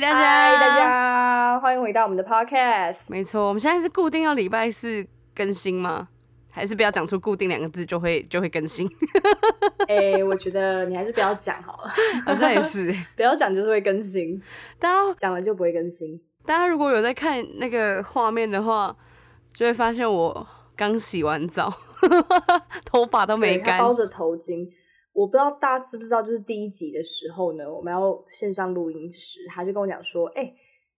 [0.00, 3.10] 嗨，大家，嗨，大，家，欢迎回到我们的 podcast。
[3.10, 6.08] 没错，我们现在是固定要礼拜四更新吗？
[6.50, 8.88] 还是不要讲出固定两个字就会就会更新？
[9.88, 11.92] 哎、我觉得你还是不要讲好了，
[12.24, 12.90] 好像也是。
[13.14, 14.40] 不要讲就是会更新，
[14.78, 16.18] 大家讲了就不会更新。
[16.46, 18.96] 大家如果有在看那个画面的话，
[19.52, 21.70] 就会发现我刚洗完澡，
[22.86, 23.78] 头发都没干。
[23.78, 24.66] 包着头巾。
[25.12, 30.52] 我不知道大家知不知道，就是第一集的时候呢，我们要线上录音时，他就跟我讲说：“哎、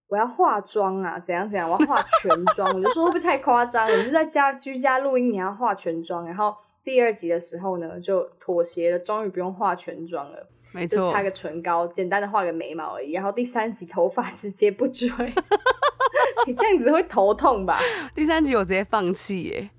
[0.08, 3.88] 我要化妆啊，怎样怎样，我要化全妆。”我就说会不会太夸张？
[3.88, 6.26] 我们就在家居家录音，你要化全妆。
[6.26, 6.54] 然后
[6.84, 10.48] 第二集的时候呢，就妥协了，终于不用化全妆了。
[10.74, 13.12] 没错就是擦，个唇膏，简单的画个眉毛而已。
[13.12, 15.08] 然后第三集头发直接不追，
[16.46, 17.78] 你这样子会头痛吧？
[18.14, 19.70] 第三集我直接放弃耶，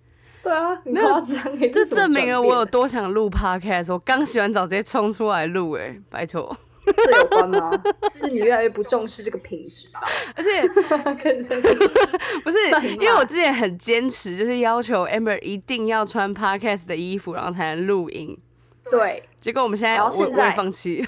[0.43, 3.93] 对啊，很没有夸张哎，这证明了我有多想录 podcast。
[3.93, 6.55] 我刚洗完澡直接冲出来录，哎，拜托。
[6.85, 7.71] 这有关吗？
[8.13, 10.01] 是你越来越不重视这个品质吧？
[10.35, 10.61] 而且
[12.43, 12.57] 不是，
[12.95, 18.37] 因为我之前很坚持，就是要求 Amber 一定要穿 podcast 的衣服，然后才能录音。
[18.91, 21.01] 对，结果我们现在我现在放弃，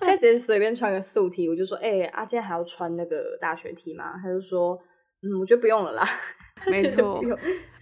[0.00, 4.12] 现在直接随便穿个素 T，我就说，哎、啊，今天还要穿那个大学 T 吗？
[4.22, 4.78] 他就说，
[5.22, 6.06] 嗯，我觉得不用了啦。
[6.70, 7.22] 没错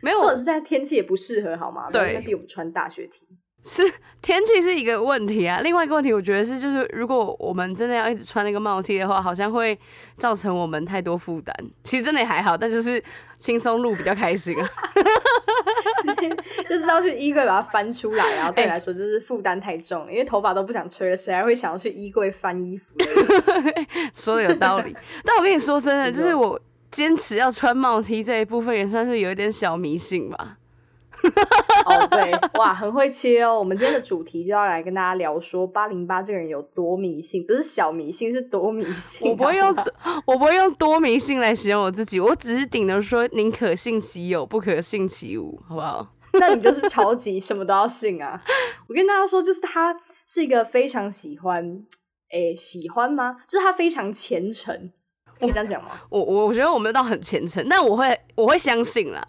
[0.00, 1.88] 没有或者是在天气也不适合，好吗？
[1.92, 3.26] 对没有人逼我们穿大学 T。
[3.62, 3.82] 是
[4.22, 5.60] 天气是一个问题啊。
[5.60, 9.78] 另外一个问题，我觉得是就是如果我们真的要一直穿那个帽 T 的话，好像会
[10.16, 11.54] 造成我们太多负担。
[11.84, 13.02] 其实真的也还好，但就是
[13.38, 14.66] 轻松录比较开心啊。
[16.66, 23.04] 就是要去衣柜把它翻出来，然后对你哎来说就是负担太重了，因为头发都不想吹了，谁还会想要去衣柜翻衣服呢？
[24.14, 26.58] 说的有道理，但我跟你说真的，就是我
[26.90, 30.56] 坚持要穿帽 T 这一部分，也算是有一点小迷信吧。
[31.84, 33.58] 哦，对，哇，很会切哦。
[33.58, 39.28] 我们今天的主题就要来跟大家聊说八零八这个人有多迷信，不是小迷信，是多迷信。
[39.28, 39.68] 我不会用
[40.24, 46.14] 我不会用多迷信来形容我自己，我只是顶着说宁可信其有，不可信其无，好不好？
[46.34, 48.40] 那你就是超级什么都要信啊！
[48.88, 49.94] 我跟大家说，就是他
[50.26, 51.82] 是一个非常喜欢，
[52.30, 53.36] 诶，喜欢吗？
[53.48, 54.92] 就是他非常虔诚，
[55.40, 55.90] 可以这样讲吗？
[56.10, 59.26] 我我我觉得我没有到很虔诚，但我会我会相信啦，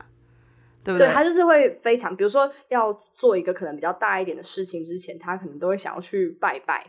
[0.84, 6.86] 对不对他就是会非常，比如说要做一个可能比较大一点的事情之前，他可能都会想要去拜拜，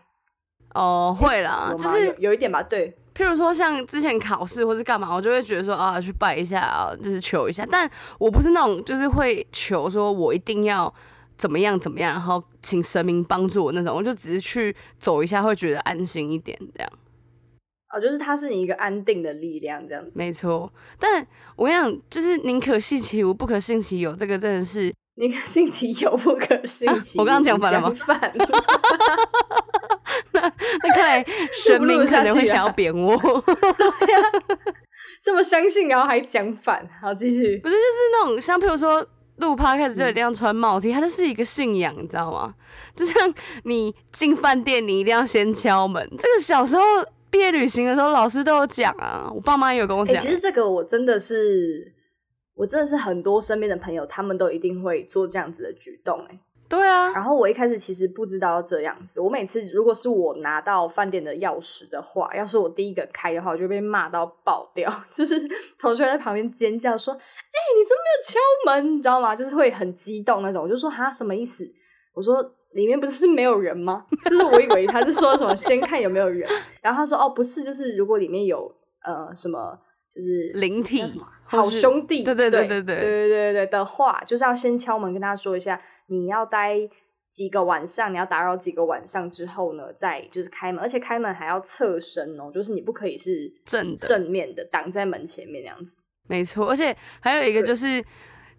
[0.75, 7.88] 哦，会啦，就是有有一点吧，对，譬如说像之前考试或是干嘛，我就会觉得说啊去拜一下啊，就是求一下，但
[8.19, 10.93] 我不是那种就是会求说我一定要
[11.37, 16.91] 怎么样怎么样，然后请神明帮助我那种，我就只是去走一下，会觉得安心一点这样。
[17.92, 20.10] 哦，就是他是你一个安定的力量，这样子。
[20.14, 21.26] 没错，但
[21.56, 28.32] 我跟你讲，就是宁可信其无，不可信其有，这个真的是 宁可信其有，不可信其无、我刚刚讲反了吗讲反
[30.32, 31.25] 那看来
[31.64, 33.42] 神明可能会想要扁我， 不
[35.22, 37.58] 这么相信，然后还讲反，好继续。
[37.58, 42.54] 不是就是那种像譬如说录 podcast 就一定要穿帽 T，它就是一个信仰，你知道吗？
[42.97, 43.32] 就像
[43.64, 46.82] 你进饭店，你一定要先敲门，这个小时候
[47.32, 51.91] 毕业旅行的时候老师都有讲啊，我爸妈也有跟我哎、讲、其实这个我真的是，
[52.54, 56.38] 我真的是很多身边的朋友，他们都一定会做这样子的举动、哎，
[56.69, 65.41] 对啊，然后我一开始其实不知道要这样子，我每次如果是我拿到饭店的钥匙的话，要是我第一个开的话，我就被骂到爆掉， 就是
[65.78, 69.34] 同学在旁边尖叫说：“哎、你怎么没有敲门？”你知道吗？
[69.34, 71.66] 就是会很激动那种，我就说：“哈，什么意思？”
[72.12, 72.56] 我说。
[72.75, 74.06] 里面不是没有人吗？
[74.25, 76.49] 就是我以为他是说什么先看有没有人，
[76.81, 78.72] 然后他说哦不是，就是如果里面有
[79.05, 79.78] 呃什么
[80.15, 86.77] 就是灵体什么好兄弟，对对对对对对对对对的话，就是要先敲门跟他说一下，你要待
[87.31, 95.93] 几个晚上，你要打扰几个晚上之后呢，再就是开门，而且开门还要侧身哦，就是你不可以是正正面的挡在门前面那样子。
[96.29, 98.02] 没错，而且还有一个就是，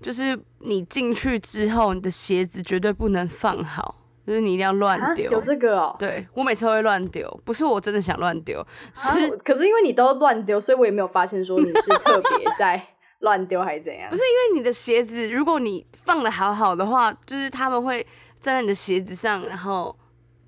[0.01, 5.31] 就是你进去之后，你的鞋子绝对不能放好，就是你一定要乱啊，丢。
[5.31, 5.95] 有这个哦。
[5.99, 12.81] 对我每次都会乱丢，不是我真的想乱丢，啊是可是因为你都乱丢，所以我也没有发现说你是特别 在
[13.19, 14.09] 乱丢还是怎样。
[14.09, 18.01] 不是因为你的鞋子，如果你放的好好的话，就是他们会
[18.39, 19.95] 站在你的鞋子上，然后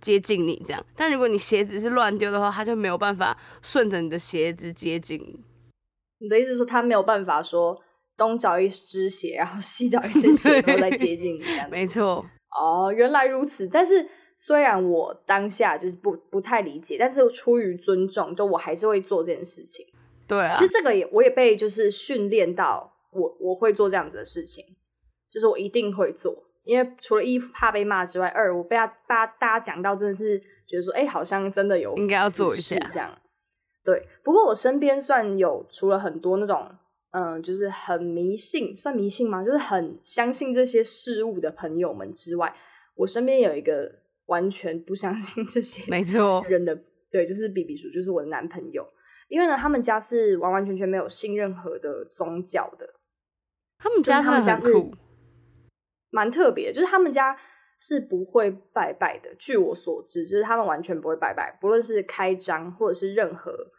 [0.01, 0.85] 接近你这样。
[0.95, 5.39] 但如果你鞋子是乱丢的话，他就没有办法顺着你的鞋子接近你。
[6.19, 7.77] 你的意思是说他没有办法说
[8.17, 11.43] 东找一只鞋，然后西找一只鞋，然后再接近你。
[11.69, 12.25] 没错，
[12.57, 13.67] 哦，原来如此。
[13.67, 14.07] 但是
[14.37, 19.85] 虽然我当下就是不不太理解，但是出于尊重，就我还是会做这件事情。
[20.27, 24.63] 对啊其，实这个也我也被就是训练到我我会做这样子的事情，
[25.31, 26.43] 就是我一定会做。
[26.63, 33.15] 因为除了一怕被骂之外，二我被他大大家讲到真的是觉得说，哎、好像真的有应该要做一下此事这样。
[33.83, 36.75] 对，不过我身边算有除了很多那种，
[37.17, 39.41] 嗯，就是很迷信，算迷信吗？
[39.41, 42.53] 就是很相信这些事物的朋友们之外，
[42.95, 43.89] 我身边有一个
[44.25, 46.77] 完全不相信这些没错人的，
[47.09, 48.85] 对，就是比比叔，就是我的男朋友。
[49.29, 52.95] 因为呢，他们家是完完全全没有信任何的宗教的，
[53.77, 54.67] 他们家他们家是，
[56.09, 57.37] 蛮特别，就是他们家
[57.79, 59.33] 是不会拜拜的。
[59.39, 63.71] 据我所知，就是他们完全不会拜拜，不论是开张或者是任何，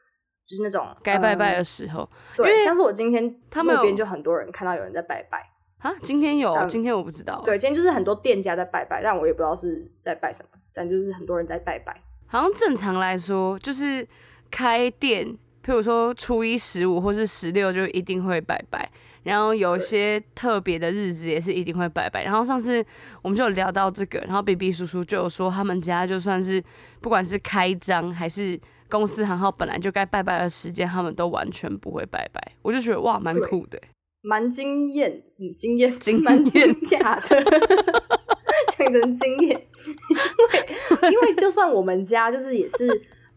[0.46, 5.50] 就是那种该拜拜的呃时候对，像是我今天他们有路边就很多人看到有人在拜拜。
[5.78, 12.00] 啊，今天有，嗯今天我不知道，对，今天就是很多店家在拜拜，但我也不知道是在拜什么，但就是很多人在拜拜。
[12.26, 14.04] 好像正常来说，就是
[14.50, 15.26] 开店，
[15.62, 18.90] 譬如说初一十五或是十六就一定会拜拜，
[19.22, 22.24] 然后有一些特别的日子也是一定会拜拜。
[22.24, 22.84] 然后上次
[23.22, 26.60] 我们就有聊到这个，然后 B B 叔叔就有说，他们家就算是
[27.00, 32.52] 不管是开张还是公司行号本来就该拜拜的时间，他们都完全不会拜拜。
[32.62, 33.80] 我就觉得哇，蛮酷的。
[34.22, 37.44] 蛮惊艳，嗯，惊艳，惊蛮惊讶的，
[38.76, 39.50] 讲成惊艳，
[40.10, 42.88] 因为因为就算我们家就是也是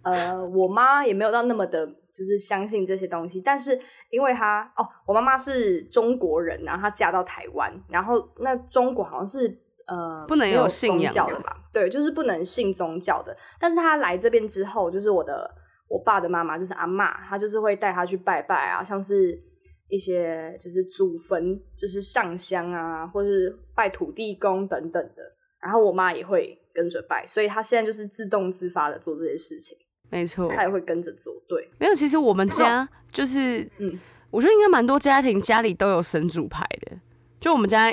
[0.02, 3.80] 呃，我妈也没有到那么的，就是相信这些东西，但是
[4.10, 11.58] 因为她哦，我妈妈是中国人，然后她嫁到台湾，然后那中国好像是呃不能有信仰的教的吧？
[11.74, 15.50] 对，就是不能信宗教的，但是他来这边之后，就是我的
[15.88, 19.40] 我爸的妈妈就是阿嬷，她就是会带他去拜拜啊，像是。
[19.92, 25.24] 一些就是祖坟，就是上香啊，或是拜土地公等等的。
[25.60, 29.76] 然后我妈也会跟着拜，所以她现在就是自动自发的做这些事情，
[30.12, 31.34] 没错，她也会跟着做。
[31.48, 34.00] 对，没有，其实我们家 就是，嗯
[34.30, 36.96] 我觉得应该蛮多家庭家里都有神主牌的。
[37.40, 37.92] 就我们家，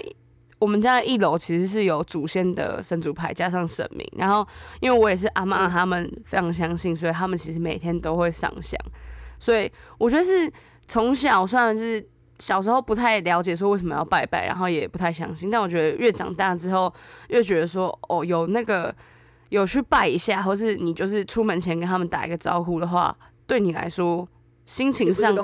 [0.58, 4.46] 我们家的一楼其实是有祖先的神主牌加上神明，然后
[4.80, 8.78] 因为我也是阿妈嗯他们非常相信，所以他们其实每天都会上香。
[9.38, 10.50] 所以我觉得是
[10.88, 12.02] 从小虽然是
[12.38, 16.92] 小时候不太了解说为什么要拜拜，然后也不太相信，但我觉得越长大之后
[17.28, 18.94] 越觉得说哦，有那个
[19.50, 23.14] 有去拜一下，或是你就是出门前跟他们打一个招呼的话，
[23.46, 24.26] 对你来说
[24.64, 25.34] 心情上。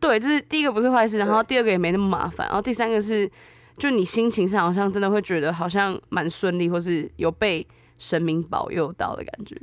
[0.00, 3.30] 对，就是第一个不是坏事，然后第二个也没那么麻烦，然后第三个是
[3.78, 7.66] 就你心情上好像真的会觉得好像蛮顺利，或是有被
[7.96, 9.56] 神明保佑到的感觉。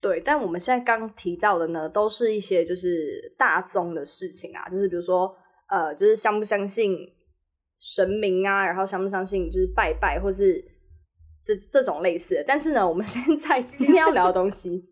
[0.00, 5.34] 对，但我们现在刚提到的呢，都是一些就是大宗的事情啊，就是比如说
[5.68, 6.94] 呃，就是相不相信
[7.80, 10.62] 神明啊，然后相不相信就是拜拜，或是
[11.42, 12.44] 这这种类似的。
[12.46, 14.84] 但是呢，我们现在今天要聊的东西，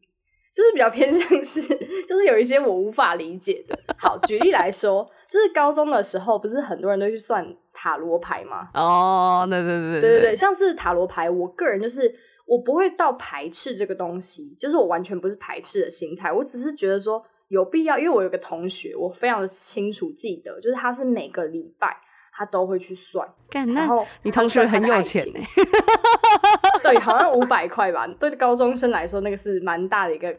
[0.55, 1.63] 就是比较偏向是，
[2.07, 3.79] 就是有一些我无法理解的。
[3.99, 8.69] 好，举例来说，就是高中的时候，不是很多人都去算塔罗牌吗？
[8.75, 12.15] 哦，对对对对对对，像是塔罗牌，我个人就是
[12.45, 21.97] 我不会到排斥这个东西，就是我完全不是排斥的心态，我只是觉得说有必要，因为我有个同学，我非常的清楚记得，就是他是每个礼拜
[22.37, 25.47] 他都会去算，干那然后你同学很有钱欸呢、
[26.83, 30.35] 对，好像五百块吧，对高中生来说那个是蛮大的一个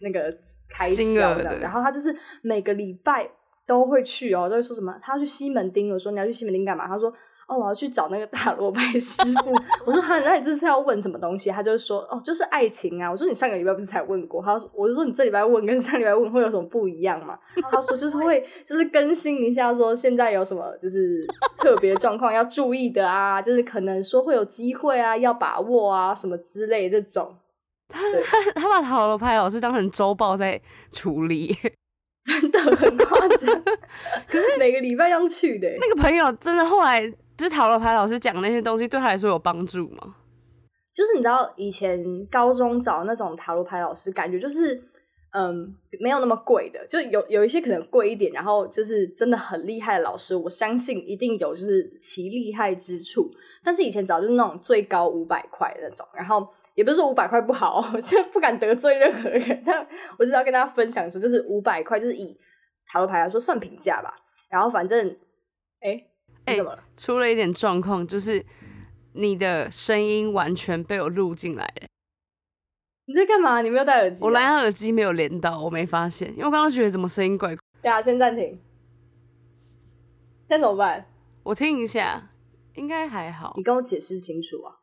[0.00, 0.34] 那个
[0.68, 3.28] 开销这样，然后他就是每个礼拜
[3.66, 6.86] 都会去哦，都会说什么他要去西门町，我说你要去西门町干嘛？
[6.86, 7.12] 他说
[7.46, 9.52] 哦我要去找那个塔罗牌师傅，
[9.84, 11.50] 我说哈，那你这次要问什么东西？
[11.50, 14.42] 他就说哦就是爱情啊，我说你上个礼拜不是才问过？
[14.42, 17.38] 他说我就说你这礼拜问跟上礼拜问会有什么不一样嘛？
[17.70, 21.26] 他说就是会就是更新一下，说现在有什么就是
[21.58, 27.36] 特别状况要注意的啊，就是可能说会有机会啊，要把握啊什么之类这种。
[27.88, 30.60] 他，他他把塔罗牌老师当成周报在
[30.90, 31.56] 处理。
[32.22, 33.62] 真的很夸张。
[34.26, 37.02] 可是每个礼拜要去的欸、那个朋友真的后来
[37.36, 40.16] 就是塔罗牌老师讲那些东西，对他来说有帮助吗？
[40.94, 44.80] 就是你知道以前高中找那种塔罗牌老师，感觉就是
[45.32, 53.28] 嗯没有那么贵的，就有有一些可能贵一点，然后就是真的很厉害的老师，我相信一定有就是其厉害之处。
[53.64, 59.84] 但是以前找就是那种最高五百块那种，然后也不是说五百块不好， 我就不敢得罪任何人，但
[60.18, 62.38] 我只要跟大家分享说，就是五百块就是以
[62.86, 64.14] 塔罗牌来说算平价吧。
[64.48, 65.16] 然后反正
[65.80, 66.00] 哎，
[66.44, 66.58] 哎？
[66.96, 68.44] 出了一点状况，就是
[69.12, 71.86] 你的声音完全被我录进来了。
[73.06, 73.60] 你在干嘛？
[73.60, 74.26] 你没有戴耳机啊？
[74.26, 77.62] 我蓝牙耳机没有连到，我没发现，因为我刚刚觉得怎么声音怪怪。
[77.82, 78.58] 对啊，先暂停。
[80.48, 81.06] 现在怎么办？
[81.42, 82.30] 我听一下，
[82.74, 83.62] 应该还好你。
[83.62, 84.76] 跟我解释清楚啊！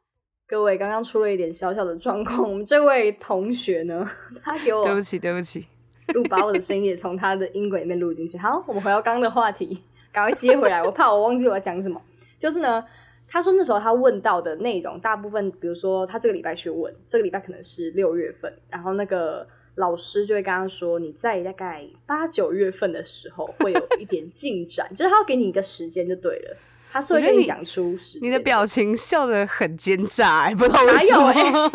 [0.48, 4.06] 各位，刚刚出了一点小小的状况，我们这位同学呢，
[4.44, 5.66] 他给我对不起，对不起。
[6.14, 8.38] 录，把我的声音也从他的音轨里面录进去。
[8.38, 10.84] 好，我们回到刚刚的话题，赶快接回来。
[10.84, 12.02] 我怕我忘记我要讲什么。
[12.40, 12.84] 就是呢，
[13.28, 26.58] 他说那时候他问到的内容，大部分比如说他这个礼拜去问，这个礼拜可能是六月份，然后那个老师就会跟他说，你在大概八九月份的时候会有一点进展， 就是他要给你一个时间就对了。
[26.94, 28.20] 他是会跟你讲出时。
[28.22, 31.30] 你的表情笑得很奸诈、欸，不知道为什么。
[31.30, 31.72] 欸 不是，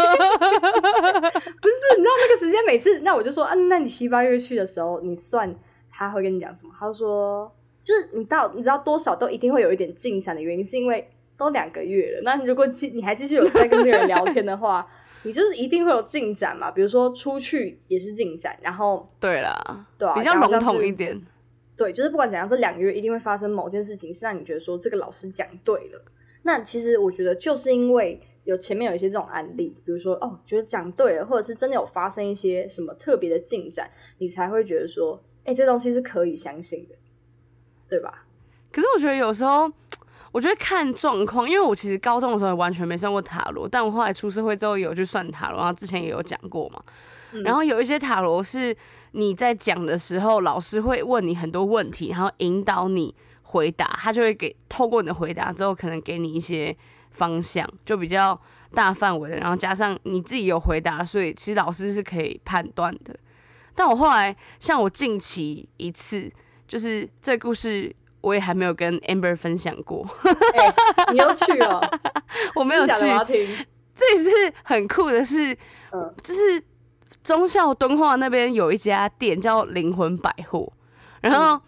[1.96, 5.54] 你知道那个时间每次，那我就说，啊，那你七八月去的时候，你算
[5.90, 6.74] 他会跟你讲什么？
[6.78, 7.50] 他就说，
[7.86, 12.22] 就是你到你知道多少都一定会有一点进展的原因，是因为都两个月了。
[12.24, 14.84] 那如果继你还继续有在跟这个人聊天的话，
[15.22, 16.68] 你就是一定会有进展嘛。
[16.68, 21.24] 比如说出去也是进展，然后对啦，对啊比较笼统一点。
[21.76, 26.02] 对，就是不管怎样，这两个月一定会发生某件事情，是让你觉得说这个老师讲对了。
[26.42, 36.94] 那其实我觉得就是因为有前面有一些这种案例，比如说哦，觉得讲对了，或者是真的有发生一些什么特别的进展，你才会觉得说，哎、这东西是可以相信的，
[37.88, 38.24] 对吧？
[38.72, 39.70] 可是我觉得有时候，
[40.32, 46.82] 我觉得看状况，因为我其实高中的时候完全没算过塔罗，但我后来出社会之后有去算塔罗，然后之前也有讲过嘛。
[47.44, 48.74] 然后有一些塔罗是
[49.12, 56.74] 你在讲的时候，老师会问你很多问题，然后引导你回答，他就会给透过你的回答之后，可能给你一些
[57.10, 58.38] 方向，就比较
[58.72, 63.14] 大范围的，然后加上你自己有回答，所以其实老师是可以判断的。
[63.74, 66.32] 但我后来，像我近期一次，
[66.66, 70.06] 就是这个故事我也还没有跟 Amber 分享过，
[70.54, 70.74] 哎、
[71.12, 71.80] 你要去哦，
[72.56, 73.66] 我没有去。
[73.94, 74.30] 这一次
[74.64, 75.56] 很酷的是，
[75.92, 76.14] 嗯。
[76.22, 76.62] 就是
[77.22, 80.70] 忠孝敦化那边有一家店叫灵魂百货，
[81.22, 81.60] 然后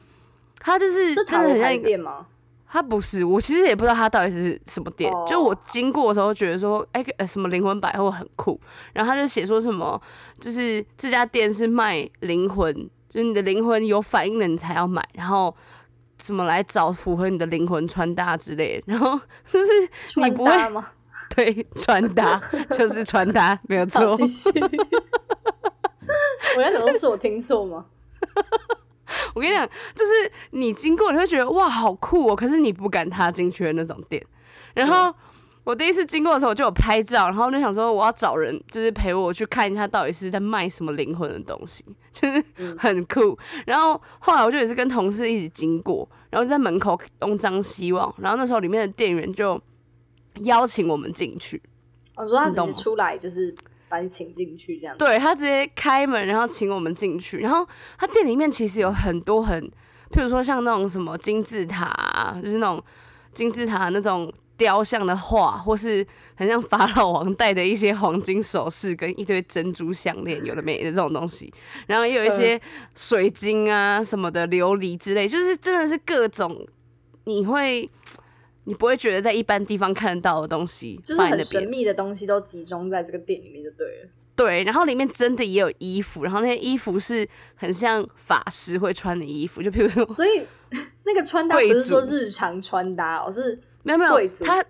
[0.61, 2.27] 它就是真的很像一个，店吗？
[2.71, 5.25] 它不是，我其实也不知道它到底是什么店，哦。
[5.27, 8.61] 就我经过的时候觉得说，哎、呃，什么灵魂百货很酷，
[8.93, 9.99] 然后他就写说什么，
[10.39, 15.53] 就是这家店是卖灵魂，就是你的灵魂有反应了你才要买，然后。
[16.21, 19.17] 怎么来找符合你的灵魂穿搭之类的，然后
[19.53, 19.67] 就是
[20.17, 20.89] 你穿不会搭吗？
[21.37, 22.43] 对穿搭
[22.77, 24.13] 就是穿搭，没有错好，。
[24.15, 24.51] 继续。
[26.57, 27.87] 我在想说，是我听错吗？
[29.33, 30.13] 我跟你讲，就是
[30.51, 34.21] 你经过你会觉得哇好酷哦，可是你不敢踏进去的那种店。
[34.75, 35.15] 然后
[35.69, 42.43] 我第一次经过的时候，我就有拍照，然后就想说我要找人，就是陪我去看一下到底是在卖什么灵魂的东西，就是
[42.79, 43.39] 很酷。
[43.67, 49.61] 然后后来我就也是跟同事一起经过，然后就在门口东张西望，然后那时候里面的店员就
[50.37, 51.63] 邀请我们进去。
[52.17, 53.55] 我说他只你懂吗是出来就是
[53.91, 54.97] 把你请进去这样。
[54.97, 57.41] 对他直接开门，然后请我们进去。
[57.41, 59.63] 然后他店里面其实有很多很，
[60.13, 62.83] 譬如说像那种什么金字塔、啊，就是那种
[63.35, 71.51] 金字塔那种雕像的画，或是很像法老王戴的一些黄金首饰跟一堆珍珠项链，有的没的这种东西。
[71.87, 72.61] 然后也有一些
[72.95, 76.67] 水晶啊什么的琉璃之类，就是真的是各种
[77.25, 77.89] 你会。
[78.65, 84.11] 你不会觉得在一般地方看得到的东西就是很神秘的东西都集中在这个店里面就对了。
[84.37, 90.43] 对，然后里面真的也有衣服，然后那些衣服是很像法师会穿的衣服，就比如说所以
[91.07, 93.59] 那个穿搭不是说日常穿搭哦，是
[93.89, 94.65] 没有没有，贵族它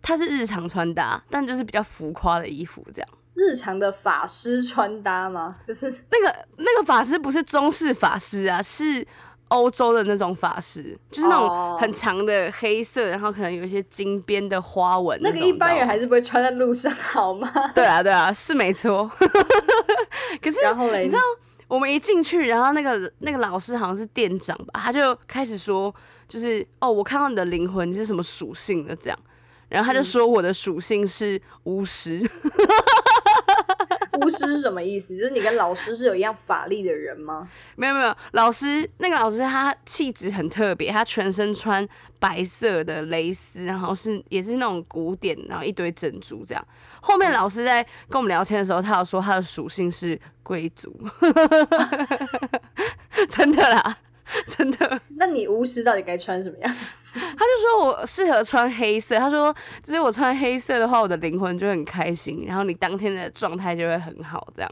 [0.00, 3.08] 它是日常穿搭，但就是比较浮夸的衣服这样。
[3.34, 5.56] 日常的法师穿搭吗？
[5.66, 9.06] 就是那个那个法师不是中式法师啊，是
[9.48, 17.50] 欧洲的那种法师，就是那哦种很长的黑色，然后可能有一些金边的花纹种那个一般人还是不会穿在路上好吗？
[17.74, 19.10] 对啊对啊是没错，
[20.40, 21.22] 可是然后嘞，你知道
[21.70, 25.94] 我们一进去，然后那个那个老师好像是店长吧，他就开始说，
[26.28, 29.16] 就是哦，我看到你的灵魂是什么属性的这样，
[29.70, 32.20] 然后他就说我的属性是巫师，
[34.20, 35.16] 巫师是什么意思？
[35.16, 37.48] 就是你跟老师是有一样法力的人吗？
[37.76, 46.66] 没有没有，老师那个老师他气质很特别，他全身穿白色的蕾丝，然后是也是那种古典，然后一堆珍珠这样。
[47.00, 50.94] 后面老师在跟我们聊天的时候，他有说他的属性是贵族，
[53.30, 53.98] 真的啦，
[54.46, 55.00] 真的。
[55.16, 56.74] 那你巫师到底该穿什么样？
[57.12, 64.70] 他就说我适合穿黑色，他说就是我穿黑色的话，我的灵魂就会很开心，然后你当天的状态就会很好这样。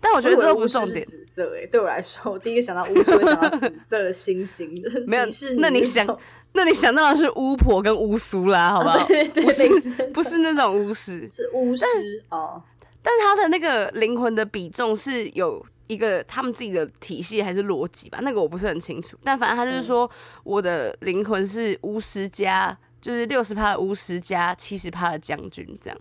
[0.00, 5.24] 但我觉得这都不是重点，紫色哎、对我来说，我第一个想到巫师会想到紫色的星星，就 是没有
[5.58, 6.06] 那你想
[6.52, 9.04] 那你想到的是巫婆跟巫苏啦，好不好？
[9.08, 9.68] 对对对，不是
[10.12, 11.84] 不是那种巫师，是巫师
[12.28, 12.62] 哦，
[13.02, 18.18] 但他的那个灵魂的比重是有一个他们自己的体系还是逻辑吧？
[18.22, 19.18] 那个我不是很清楚。
[19.22, 20.10] 但反正他就是说，
[20.42, 25.98] 我的灵魂是巫师加，就是六十趴的巫师加七十趴的将军这样。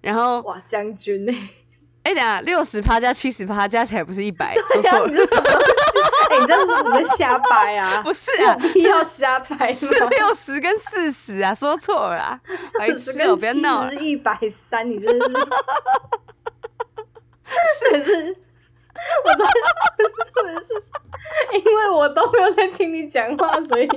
[0.00, 1.34] 然后，哇，将军哎、
[2.04, 5.66] 哎、等下六十趴加七十趴加起来不是一百，说错了，你这什么东西？
[6.30, 8.00] 哎、你这你在瞎掰啊？
[8.06, 10.06] 不是啊，有必要瞎掰是吗？
[10.08, 12.40] 六十跟四十啊，说错了啊，
[12.78, 15.34] 白十痴哦、不要闹是一百三，你真的是，
[17.90, 18.36] 真的是
[19.24, 20.74] 我都不是重点是，
[21.58, 23.88] 因为我都没有在听你讲话，所以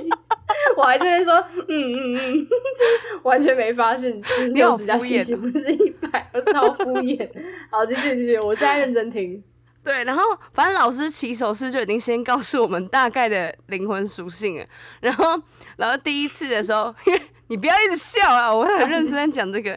[0.76, 4.20] 我还这边说嗯嗯嗯， 就是完全没发现，
[4.54, 7.28] 六十加七十不是一百，我超敷衍。
[7.70, 9.42] 好，继续继续，我现在认真听。
[9.84, 10.22] 对，然后
[10.54, 14.64] 反正老师起手式就已经先告诉我们大概的灵魂属性了。
[15.00, 15.40] 然后，
[15.76, 19.70] 然后第一次的时候， 因为你不要一直笑啊，我会很认真在讲这个，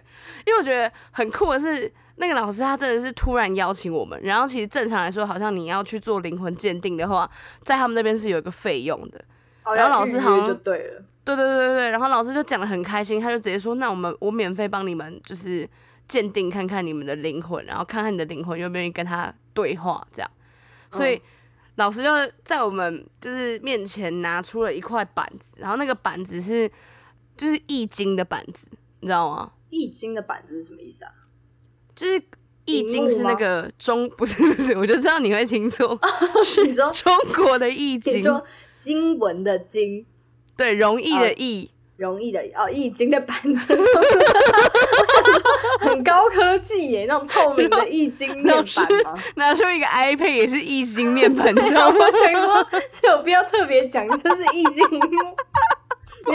[0.45, 4.19] 因为我觉得很酷的是，那个老师他真的是突然邀请我们。
[4.21, 7.29] 然后其实正常来说，好像你要去做灵魂鉴定的话，
[7.63, 9.23] 在他们那边是有一个费用的。
[9.63, 11.03] 哦，然后老师好像就对了。
[11.23, 15.67] 对对对对对，然后老师就讲的很开心，他就直接说：“那我们我免费帮你们就是
[16.07, 20.31] 鉴定看看你们的灵魂，然后看看你的灵魂愿不愿意跟他对话，这样。”
[20.91, 21.21] 所以、嗯
[21.75, 22.09] 老师就
[22.41, 26.71] 在我们就是面前拿出了一块板子，然后那个板子是
[27.35, 28.69] 就是易经的板子，
[29.01, 29.51] 你知道吗？
[29.69, 31.11] 易经的板子是什么意思啊？
[31.95, 32.21] 就是
[32.65, 35.97] 易荧经是那个中不是不是，我就知道你会听错，
[36.65, 38.43] 你说中国的易你经，说
[38.77, 40.05] 经文的经，
[40.57, 41.71] 对，容易的哦易。
[41.97, 43.73] 容易的哦，易经的板子，
[45.79, 48.65] 很高科技耶，那种透明的易经 面板
[49.05, 49.17] 吗？
[49.35, 51.95] 拿出一个 iPad 也是易经面板，你知道吗？
[51.97, 54.83] 我想说，是有必要特别讲这是易经？
[54.89, 54.99] 你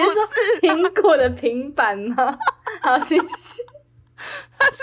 [0.01, 0.27] 是说
[0.63, 2.39] 苹果的平板吗？
[2.81, 2.99] 好，
[4.71, 4.83] 继续。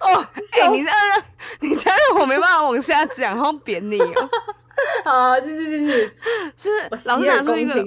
[0.00, 1.24] 哦， 哎、笑你这样让，
[1.60, 4.30] 你这样让我没办法往下讲，好扁你哦。
[5.04, 6.12] 好，继续继续。
[6.56, 7.84] 就是老师拿出一个。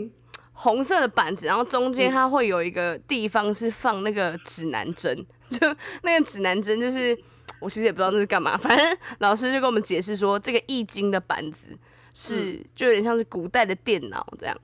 [0.53, 7.17] 红色的板子，然后中嗯间它会有一个地方是放那个指南针，就那个指南针就是
[7.59, 11.75] 我其实也不知道那是干嘛，反正老师就跟我们解释说，这个易经的板子
[12.13, 14.55] 是、嗯就有点像是古代的电脑这样。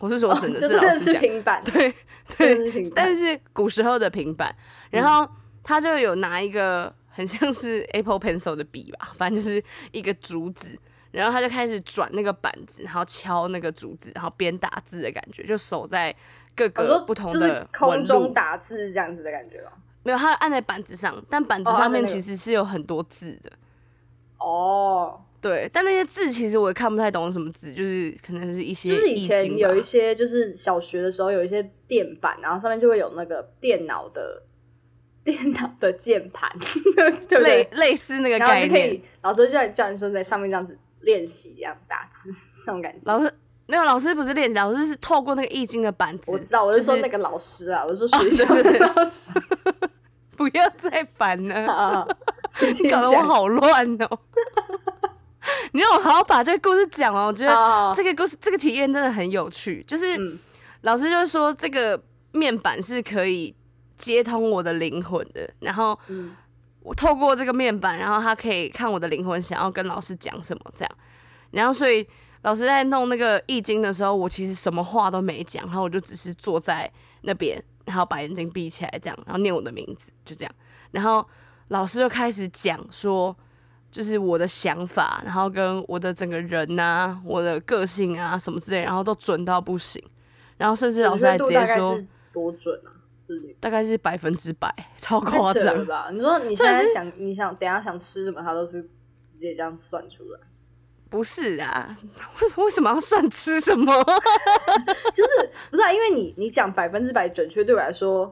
[0.00, 1.14] 我是说哦真的，就是真的是。
[1.20, 1.94] 平板，对
[2.36, 2.92] 真的是平板。
[2.96, 4.52] 但是古时候的平板，
[4.90, 5.30] 然后
[5.62, 10.78] 他就有拿一个很像是 Apple Pencil 的笔吧，反正就是一个竹子，
[11.10, 16.14] 然后他就开始转那个板子，然后敲那个竹子，然后边打字的感觉，就手在
[16.54, 18.04] 各个不同就是的空。
[18.04, 19.72] 中打字这样子的感觉吗？
[20.02, 23.52] 没有，他按在板子上，但板子上面其实是有很多字的。
[24.38, 34.42] 哦，对，但那些字其实我也看不太懂什么字，就是可能是一些就是以前有一些，就是小学的时候有一些电板，然后上面就会有那个电脑的
[35.24, 36.50] 电脑的键盘，
[37.28, 37.78] 对不类对？
[37.78, 38.68] 类似那个然后概念。
[38.68, 42.34] 就可以，老师就叫叫你说在上面这样子练习，这样打字
[42.66, 43.10] 那种感觉。
[43.12, 43.32] 老师
[43.66, 46.30] 没有，老师不是练，老师是透过那个易经的板子。
[46.30, 49.40] 我知道，我是说那个老师啊，我是说学校的对对对老师
[50.36, 52.06] 不要再烦了， 啊，
[52.82, 54.18] 你搞得我好乱哦。
[55.72, 59.84] 你让我好好把这个故事讲完，我觉得这个故事这个体验真的很有趣。
[59.86, 60.38] 就是、嗯
[60.82, 62.02] 老师就是说，这个
[62.32, 63.54] 面板是可以
[64.00, 66.34] 接通我的灵魂的，然后嗯
[66.80, 70.90] 我透过这个面板，然后他可以看我的灵魂想要跟老师讲什么这样。
[71.50, 72.06] 然后所以
[72.42, 80.54] 老师在弄那个易经的时候，我其实什么话都没讲，然后我就只是坐在那边，然后把眼睛闭起来这样，然后念我的名字，就这样。
[80.92, 81.22] 然后
[81.68, 83.36] 老师就开始讲说，
[83.90, 90.02] 就是我的想法，然后跟我的整个人呐、我的个性啊什么之类，然后都准到不行。
[90.56, 91.98] 然后甚至老师还直接说
[92.32, 92.88] 多准啊？
[93.30, 95.86] 就是大概是百分之百， 超夸张。
[95.86, 96.08] 吧？
[96.12, 98.82] 你说你现在想，你想等下想吃什么，他都是
[99.16, 100.40] 直接这样算出来。
[101.08, 101.96] 不是啊，
[102.40, 103.92] 为 为什么要算吃什么？
[105.14, 108.26] 就是不是、啊、因为你你讲百分之百准确，对我来说，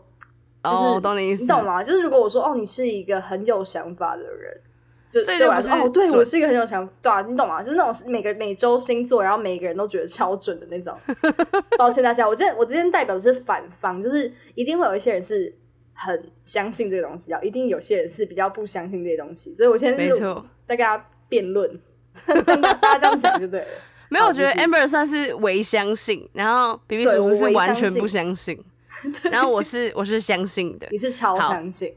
[0.65, 1.83] 就是、哦，我懂你意思，你懂吗？
[1.83, 4.61] 就是如果我说哦，你是一个很有想法的人，
[5.11, 7.63] 就这就不是对我来说哦，对我是一个很有想，对啊，你懂吗？
[7.63, 10.97] 就是那种每个每周星座，然后每个人都觉得超准的那种。
[11.79, 15.55] 抱歉大家，我今天我今天代表的是反方，就是一定会有一些人是
[15.95, 20.19] 很相信这个东西，然后一定有些人是比较不相信这些东西，所以我现在是。
[20.65, 21.81] 在跟他辩论，
[22.45, 23.67] 真的大家这样讲就对了。
[24.11, 30.99] 没有，我觉得 Amber 算是唯相信，然后 B B 对叔叔是完全不相信相信，然后我是我是相信的你。
[30.99, 31.95] 是超相信，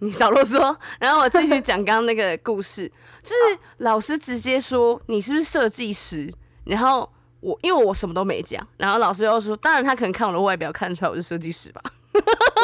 [0.00, 2.86] 你少啰嗦，然后我继续讲刚刚那个故事，
[3.22, 6.32] 就是老师直接说你是不是设计师，
[6.64, 11.80] 然后我因为我什么都没讲，然后老师又说，当然他可能看我的外表看得出来我是设计师吧，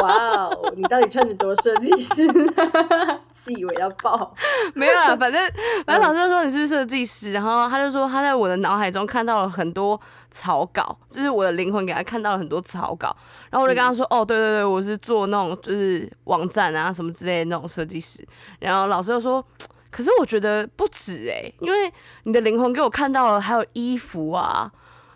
[0.02, 2.26] 哇哦，你到底穿的多设计师？
[3.42, 4.35] 自以为要爆，
[4.74, 5.53] 没有 啦，反正
[5.87, 9.98] 反正老师就说你是设计师，然后他就说他在我的脑海中看到了很多
[10.31, 13.16] 草稿，就是我的灵魂给他看到了很多草稿，
[13.50, 18.26] 然后我就跟他说，哦，对对对，我是做那种就是网站啊什么之类的那种设计师，
[18.59, 19.44] 然后老师就说。
[19.92, 24.70] 可是我觉得不止诶、因为你的灵魂给我看到了，还有衣服啊，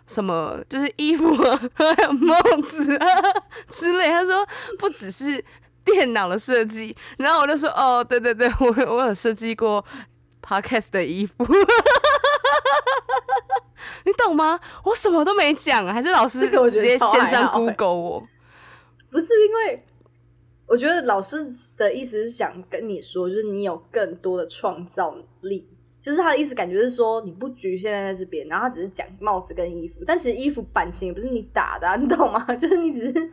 [0.05, 2.35] 什么就是衣服啊，还有帽
[2.67, 3.07] 子啊
[3.69, 4.09] 之类。
[4.09, 4.45] 他说
[4.77, 5.41] 不只是
[5.85, 9.85] 电脑的设计，然后我就说哦，对对对， 我我有设计过
[10.41, 11.33] podcast 的衣服，
[14.05, 14.59] 你懂吗？
[14.83, 18.27] 我什么都没讲，还是老师直接线上 Google 我。
[19.09, 19.85] 不是因为，
[20.67, 21.37] 我觉得老师
[21.77, 25.69] 的意思是想跟你说，就是你有更多的创造力。
[26.01, 32.45] 就是他的意思，感觉是说你不局限在这边，然后他只是讲帽子跟衣服，但其实衣服版型也不是你打的、啊，你懂吗？
[32.53, 33.31] 就是你只是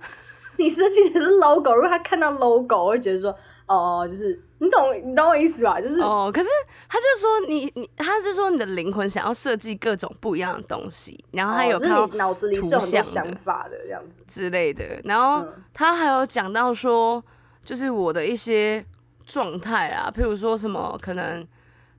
[0.63, 5.81] 你设计的是 logo，如果他看到 logo，我会觉得说，哦，就是你懂你懂我意思吧？
[5.81, 6.49] 就是、哦，可是
[6.89, 14.25] 他就说你你，他就说你的灵魂想要设计各种不一样的东西，然后他有哦就是你脑子里是有想法的这样子。
[14.29, 17.23] 之类的，然后嗯他还有讲到说，
[17.65, 18.85] 就是我的一些
[19.27, 21.47] 状态啊，譬如说什么可能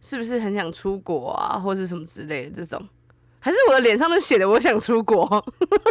[0.02, 2.88] 是不是很想出国啊，或是什么之类的这种，
[3.44, 5.22] 还是我的脸上都写的我想出国，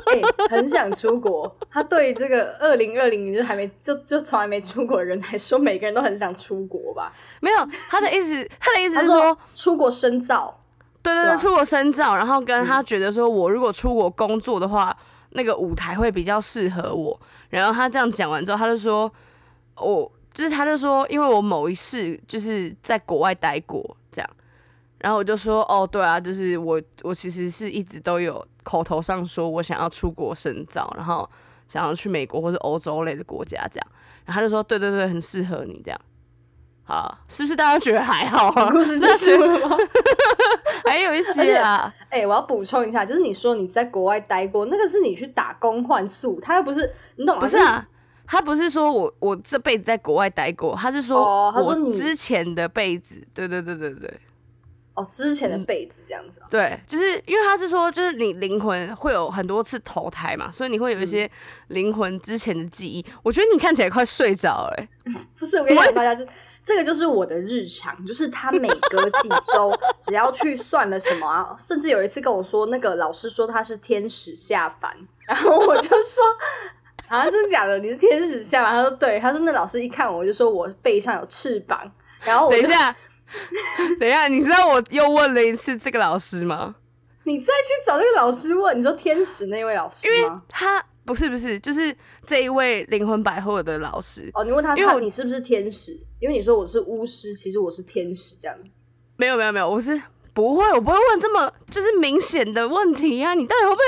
[0.07, 1.55] 哎、很想出国。
[1.71, 7.13] 他对这个二零二零就还没就就从来没出国的人来说，每个人都很想出国吧？
[7.43, 10.59] 没有他的意思，他的意思是说，出国深造，
[11.03, 14.97] 对对对，出国深造，然后跟嗯他觉得说我如果出国工作的话，
[15.33, 17.21] 那个舞台会比较适合我。
[17.51, 19.13] 然后他这样讲完之后，他就说，
[19.77, 23.95] 我就是他就说，因为我某一世就是在国外待过
[25.03, 31.29] 然后我就说，哦，对啊，就是我我其实是一直都有口头上说我想要出国深造，然后
[31.67, 33.87] 想要去美国或者欧洲类的国家这样，
[34.25, 36.01] 然后他就说，对对对，很适合你这样。
[36.85, 38.71] 好，是不是大家觉得还好啊？
[38.71, 39.77] 故事结束了吗？
[40.85, 47.41] 还有一些啊，哎、我要补充一下，就是你说你在国外待过，那个是你去打工换宿，他又不是你懂吗？
[47.41, 47.87] 不是啊，
[48.27, 54.21] 他不是说我我这辈子在国外待过，他是说我哦他说你之前的辈子，对对对对对
[54.95, 56.47] 哦，之前的被子这样子、哦。
[56.51, 61.31] 对，就是因为他是说，就是你灵魂会有很多次投胎嘛，所以你会有一些
[61.69, 63.05] 灵魂之前的记忆。
[63.23, 64.89] 我觉得你看起来快睡着了、欸，
[65.39, 66.27] 不是，我跟你讲，大家这
[66.65, 74.95] 这个就是我的日常，就是他每隔几周只要去算了什么啊，甚至有一次跟我说，那个老师说他是天使下凡，
[75.27, 76.25] 然后我就说。
[77.09, 77.79] 啊，真的假的？
[77.79, 78.73] 你是天使下凡？
[78.73, 81.79] 他说对，他说那老师一看我就说我背上有翅膀，
[82.25, 82.97] 然后我就等一下，
[83.99, 86.77] 等一下，你知道我又问了一次这个老师吗？
[87.25, 90.43] 你再去找那个老师问，你说天使那位老师吗？
[90.49, 91.95] 他不是不是，就是
[92.27, 95.93] 这一位灵魂百货的老师，哦，你问他因为我他你是不是天使？
[96.19, 98.57] 因为你说我是巫师，其实我是天使这样。
[99.17, 100.01] 没有没有没有，我是
[100.33, 103.85] 不会，我不会问这么就是明显的问题呀、你到底会不会？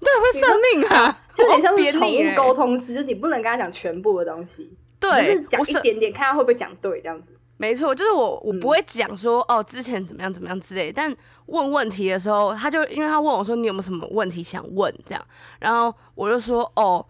[0.00, 1.20] 你到底会不会算命啊？
[1.34, 7.28] 就有点像是宠物沟通师，就是你不能跟他讲全部的东西，对，就是讲我是一点点，看他会不会讲对这样子。
[7.56, 15.24] 没错，就是我我嗯不会讲说、哦之前怎么样怎么样之类的，但问问题的时候，他就因为他问我说你有没有什么问题想问这样，
[15.60, 17.04] 然后我就说哦，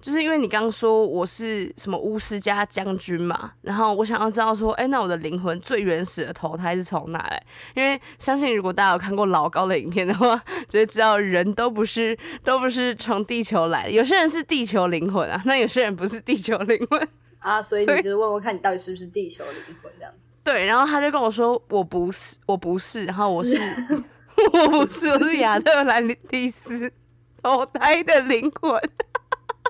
[0.00, 7.42] 就是因为你刚刚说我是什么巫师加将军嘛，然后我想要知道说，哎、那我的灵魂最原始的投胎是从哪来？
[7.74, 10.36] 因为相信如果大家有看过老高的影片的话，
[10.68, 17.08] 就会知道人都不是都不是从地球来的，有些人是地球灵魂啊，那有些人不是地球灵魂。
[17.46, 20.12] 啊，所以你就是问问看你到底是不是地球灵魂这样。
[20.42, 23.56] 对，然后他就跟我说我不是，我不是，然后我是
[24.52, 26.92] 我不是，我是亚特兰蒂斯
[27.40, 28.80] 投胎的灵魂，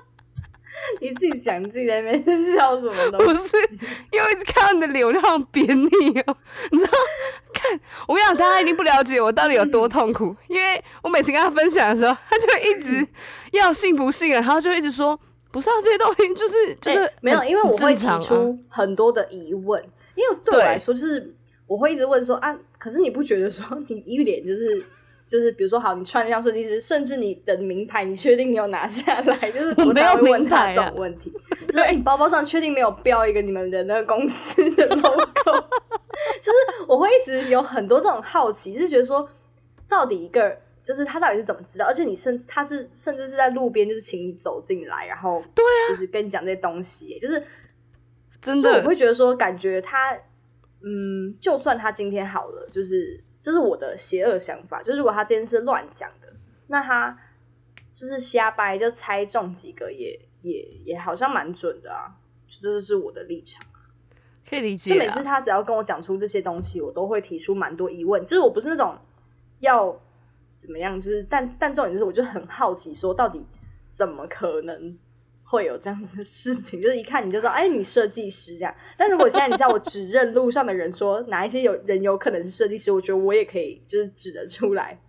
[1.01, 2.23] 你自己讲，你自己在那边
[2.55, 3.35] 笑什么东不？
[3.35, 3.57] 是，
[4.11, 6.37] 因为我一直看到你的脸，我就好扁你哦，
[6.71, 6.91] 你知道？
[7.53, 13.07] 看，我跟你讲，大家一定不了解我到底有多痛苦，因为我每次跟他分享的时候，他就会一直
[13.51, 15.19] 要信不信啊，然后就一直说
[15.51, 19.81] 不是啊，这些东西就是就是、欸没有，因为我会提出很多的疑问，
[20.15, 21.33] 因为对我来说，就是
[21.65, 24.83] 我会一直问说啊，可是你不觉得说你一脸就是
[25.25, 29.37] 就是，比如说好，你穿的像设计师，甚至你的名牌，你确定你有拿下来？
[29.51, 31.33] 就是我没有才会问他这种问题，
[31.67, 35.67] 就是欸你包包上确定没有标一个你们的那个公司的 logo？
[36.41, 39.27] 就是我会一直有很多这种好奇，就是觉得说，
[39.87, 41.85] 到底一个就是他到底是怎么知道？
[41.85, 47.43] 而且你甚至他是甚至是在路边就是请你走进来，然后对啊，就是跟你讲这些东西，就是
[48.41, 50.15] 真的我会觉得说，感觉他，
[50.81, 56.31] 嗯，就算他今天好了，就是这是我的邪恶想法，就是如果他今天是乱讲的，
[56.67, 57.19] 那他
[57.93, 62.15] 就是瞎掰，就猜中几个也也也好像蛮准的啊，
[62.47, 63.65] 就这就是我的立场。
[64.49, 64.93] 可以理解啊。
[64.93, 68.97] 就每次他只要跟我讲出这些东西，我都会提出蛮多疑问，就是我不是那种
[69.59, 69.93] 要
[70.59, 73.45] 怎么样，就是但但重点就是，我就很好奇，说到底
[73.91, 74.97] 怎么可能
[75.43, 76.79] 会有这样子的事情？
[76.81, 78.73] 就是一看你就知道，哎，你设计师这样。
[78.97, 84.99] 但如果现在你叫我指认路上的人说哪一些有人有可能是设计师，我觉得我也可以就是指得出来。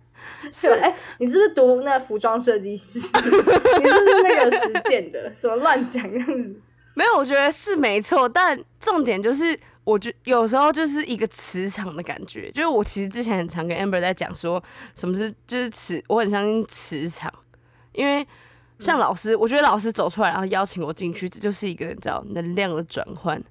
[0.51, 2.99] 是哎，你是不是读那服装设计师？
[3.23, 5.33] 你是不是那个实践的？
[5.33, 6.55] 什么乱讲样子？
[6.93, 9.57] 没有，我觉得是没错，但重点就是，
[9.89, 12.51] 我觉有时候就是一个磁场的感觉。
[12.51, 14.63] 就是我其实之前很常跟 Amber 在讲说，
[14.95, 17.33] 什么是就是磁，我很相信磁场，
[17.93, 18.25] 因为
[18.77, 23.41] 像老师，我觉得老师走出来，然后邀请我进去，这就是一个你知道能量的转换。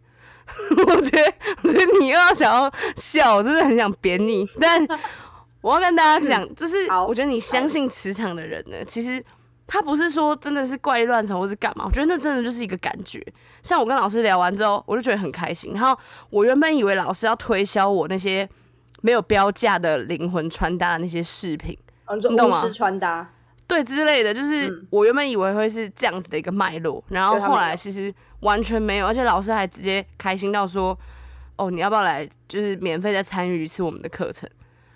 [0.87, 4.87] 我觉得，我觉得你又要想要笑，我真的很想扁你，但
[5.61, 9.23] 我要跟大家讲，就是我觉得你相信磁场的人呢，其实
[9.69, 13.25] 他不是说真的是怪力乱神或是干嘛，我觉得那真的就是一个感觉。
[13.63, 15.75] 像我跟老师聊完之后，我就觉得很开心。
[15.75, 15.97] 然后
[16.31, 18.49] 我原本以为老师要推销我那些
[19.03, 23.31] 没有标价的灵魂穿搭的那些饰品，哦，你懂吗穿搭，
[23.67, 30.99] 对之类的，就是嗯我原本以为会是这样子的一个脉络，然后后来其实完全没有，而且老师还直接开心到说
[31.57, 34.49] ：“哦，你要不要来，就是免费再参与一次我们的课程？”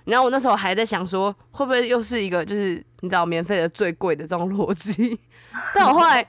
[0.05, 5.19] 然后我那时候还在想说，会不会又是一个就是你知道免费的最贵的这种逻辑？
[5.75, 6.27] 但我后来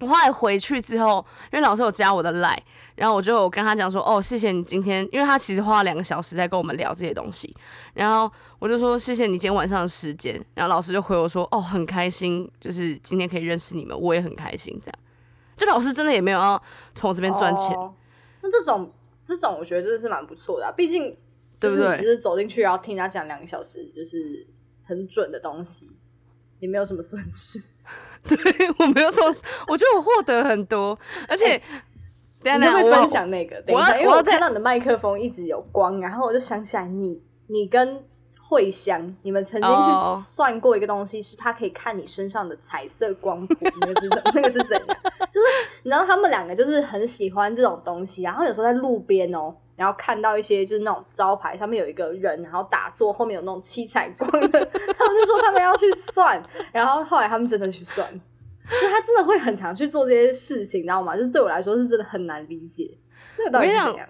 [0.00, 2.56] 我后来回去之后，因为老师有加我的 line，
[2.94, 7.54] 然后我就有跟他讲说：“哦，谢谢你今天，因为他其实花了两个小时在跟我们聊这些东西。”
[7.92, 14.80] 然后我就说谢谢你今天晚上的时间，然后老师就回我说哦很开心，就是今天可以认识你们，我也很开心。
[14.82, 14.98] 这样，
[15.56, 16.60] 就老师真的也没有要
[16.94, 17.76] 从我这边赚钱，
[18.42, 18.90] 那这种
[19.22, 21.14] 这种，我觉得真的是蛮不错的、毕竟
[21.60, 24.46] 对不对就是你就是走进去，然后听人家讲两个小时，就是
[24.82, 25.86] 很准的东西，
[26.58, 27.60] 也没有什么损失。
[28.24, 28.36] 对
[28.78, 29.26] 我没有说，
[29.68, 31.56] 我觉得我获得很多，而且、
[32.42, 33.60] 等一下等下你会分享那个？
[33.62, 38.04] 等一下，因为我看到你的麦克风一直有光，然后我就想起来你，你跟
[38.38, 44.32] 慧香，你们曾经哦去算过一个东西，是它可以看你身上的彩色光谱，那个是什么？
[44.36, 44.86] 那个是怎样？
[45.32, 45.46] 就是
[45.82, 49.54] 你知道他们两个就是很喜欢这种东西，然后有时候在路边哦。
[49.80, 54.48] 然后看到一些就是那种招牌上面有一个人，然后打坐，后面有那种七彩光的，
[54.98, 61.16] 他们就说他们要去算，然后后来他们真的去算，就他真的会很常去做这些事情，你知道吗？
[61.16, 62.90] 就是对我来说是真的很难理解，
[63.38, 64.06] 那个到底是怎样？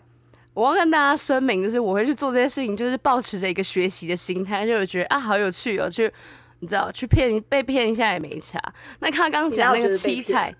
[0.53, 6.13] 我要跟大家声明，就是我会去做这些事情，就是保持着一个学习的心态，就是觉得啊好有趣哦，去
[6.59, 8.61] 你知道去骗被骗一下也没差。
[8.99, 10.53] 那他刚刚讲那个七彩，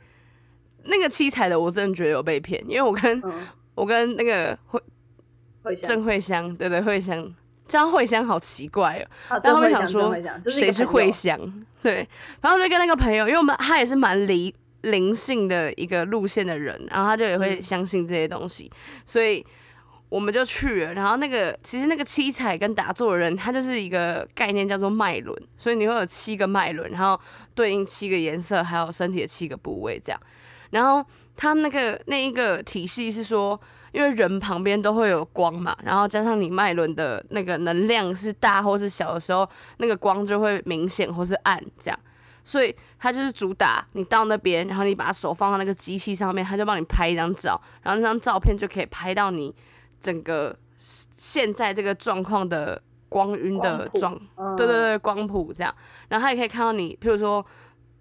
[0.85, 3.33] 那个七彩的我真的觉得有被骗，因为我跟、嗯，
[3.75, 4.87] 我跟那个会想
[5.77, 7.35] 郑慧香，对对慧香，
[7.69, 9.05] 这样慧香好奇怪哦。
[9.29, 11.39] 啊，但真会想，后面想说谁是慧香？
[11.83, 12.09] 对，
[12.41, 18.71] 然后就跟那个朋友，因为我们他也是蛮灵灵性的一个路线的人，然后他就也会嗯相信这些东西，
[19.05, 19.45] 所以
[20.09, 20.95] 我们就去了。
[20.95, 27.19] 然后那个其实那个七彩跟打坐的人，他就是一个概念叫做脉轮，所以你会有七个脉轮，然后
[27.55, 30.21] 对应七个颜色，还有身体的七个部位这样。
[30.71, 31.05] 然后
[31.37, 33.61] 他们那个那一个体系是说，
[33.93, 39.49] 因为人旁边都会有光嘛，然后加上你脉轮的那个能量是大或是小的时候，
[39.79, 41.99] 那个光就会明显或是暗这样。
[42.43, 49.55] 所以它就是主打你到那边，然后你把手放到那个机器上面，它就帮你拍一张照，然后那张照片就可以拍到你
[50.01, 55.73] 整个现在这个状况的光晕的状嗯对对对，光谱这样，
[56.09, 57.45] 然后它也可以看到你，譬如说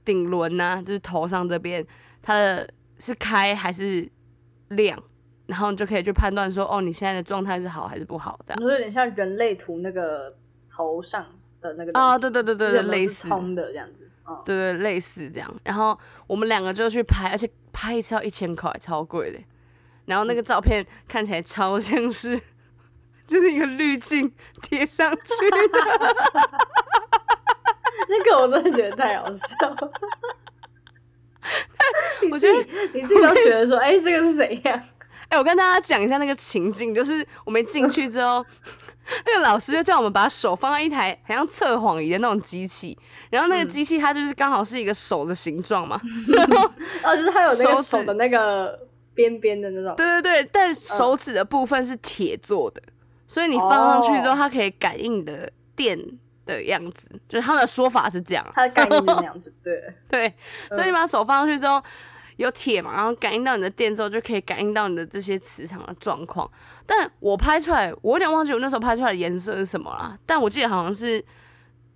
[0.05, 1.85] 顶轮呐，就是头上这边，
[2.21, 4.09] 它的是开还是
[4.69, 4.97] 亮，
[5.49, 8.63] 然后你就可以去判断说，哦，你现在的状态是好还是不好这样你。
[8.63, 10.31] 说有点像人类图那个
[10.71, 11.25] 头上
[11.59, 14.07] 的那个啊，西对对对对对，类似，通的这样子。
[14.27, 15.51] 嗯，对对，类似这样。
[15.63, 19.39] 然后我们两个就去拍，而且拍一次要一千块，超贵的。
[20.05, 22.39] 然后那个照片看起来超像是，
[23.25, 24.31] 就是一个滤镜
[24.61, 25.57] 贴上去的。
[28.07, 29.91] 那个我真的觉得太好笑了。
[32.31, 32.53] 我觉得
[32.93, 34.79] 你自己都觉得说，哎、这个是怎样？
[35.29, 38.43] 哎、我跟大家讲一下那个情境，就是我们进去之后，
[39.25, 42.97] 那个老师就叫我们把手放在一台很像测谎仪的那种机器，
[43.29, 46.71] 然后那个机器它就是刚好是一个手的形状嘛， 然后
[47.03, 48.79] 哦，就是它有那个手的那个
[49.13, 49.95] 边边的那种。
[49.95, 52.81] 对对对，但手指的部分是铁做的，
[53.27, 55.99] 所以你放上去之后，哦它可以感应的电
[56.45, 58.51] 的样子，就是他们的说法是这样啊。
[58.55, 60.33] 它的概念是那样子， 对，对，
[60.71, 61.81] 所以你把手放上去之后，
[62.39, 66.49] 有铁嘛，然后感应到你的电之后，就可以感应到你的这些磁场的状况。
[66.85, 71.23] 但我拍出来，我有点忘记我那时候拍出来的颜色是什么啦，但我记得好像是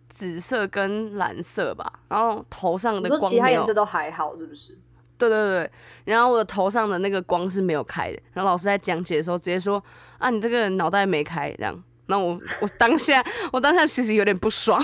[0.10, 1.89] 紫色跟蓝色吧。
[2.10, 4.77] 然后头上的光其他颜色都还好，是不是？
[5.17, 5.71] 对对对，
[6.03, 9.82] 然后我的头上的那个光是没有开的，然后老师在讲解的时候直接说
[10.17, 11.82] 啊，你这个脑袋没开这样。
[12.08, 14.77] 那我我当下我当下其实有点不爽，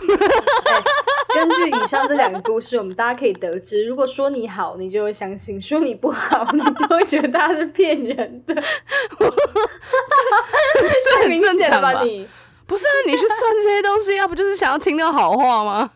[1.39, 8.53] 根据以上这两个故事，我们大家可以得知，如果说你好，你就会相信；说你不好，你就会觉得他是骗人的。
[8.55, 8.61] 这
[11.15, 12.03] 很太明显了正常吧吧？？
[12.03, 12.27] 你
[12.67, 15.91] 不是啊，你去算这些东西，要不就是想要听到好话吗？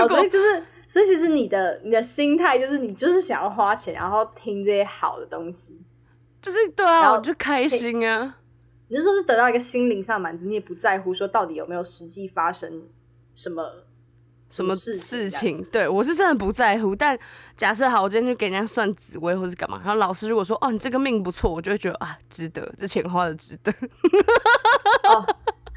[0.00, 5.80] 哦， 所以就是所以其实你的你的心态就是你就是想要花钱，然后听这些好的东西，
[6.42, 8.36] 就是对啊，我就开心啊。
[8.88, 12.82] 你是说是得到一个心灵上满足，你也不在乎说到底有没有实际发生
[13.32, 13.84] 什么
[14.50, 15.64] 什么事事情？
[15.72, 16.94] 对我是真的不在乎。
[16.94, 17.18] 但
[17.56, 23.72] 假设好，我今天去给人家算紫薇或是干嘛，然后老师如果说哦你这个命不错，我就会觉得啊值得，这钱花的值得。
[25.08, 25.24] 哦，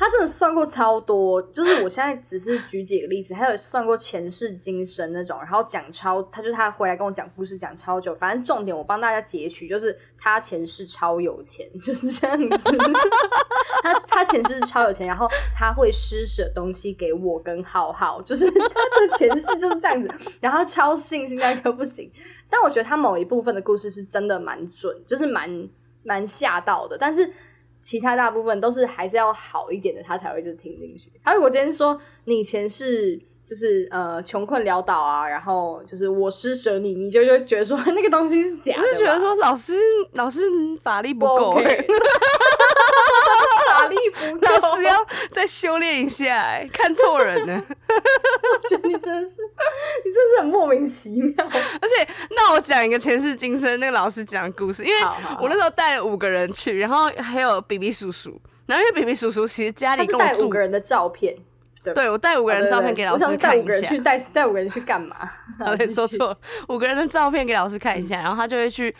[0.03, 12.49] 他真的算过超多，就是我现在只是举几个例子，他有算过前世今生那种，然后讲超，他就是他回来跟我讲故事讲超久，反正重点我帮大家截取，就是他前世超有钱，就是这样子。
[13.81, 15.25] 他他前世超有钱，然后
[15.57, 20.09] 他会施舍东西给我跟浩浩，就是他的前世就是这样子，
[20.41, 22.11] 然后超信心到一个不行。
[22.49, 25.69] 但我觉得他某一部分的故事是真的蛮准，就是蛮
[26.03, 27.31] 蛮吓到的，但是。
[27.83, 31.11] 其他大部分都是还是要好一点的，他才会就是听进去。
[31.23, 39.73] 他如果今天说你以前是就是呃穷困潦倒啊，然后就是我施舍你，你就就觉得说那个东西是假我就觉得说老师
[40.13, 40.41] 老师
[40.81, 41.55] 法力不够、
[43.83, 47.53] 法力不够，老师要再修炼一下、欸，看错人了。
[47.53, 49.41] 我觉得你真的是
[50.03, 51.45] 你真的是很莫名其妙。
[51.45, 55.01] 而且，那我讲一个前世今生那个老师讲的故事，因为
[55.39, 61.35] 我那时候带了五个人去，然后还有比比叔叔，然后因为比比叔叔其实家里跟我住带五个，人的照片，
[61.83, 63.99] 对对我带五个人照片给老师对对我想说带看一下五个人去。
[63.99, 65.15] 带带五个人去干嘛？
[65.59, 66.37] 好对，说错了，
[66.69, 68.93] 五个人的照片给老师看一下，然后他就会去